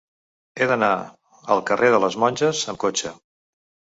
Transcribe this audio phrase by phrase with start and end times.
[0.63, 0.87] He d'anar
[1.55, 3.15] al carrer de les Monges amb cotxe.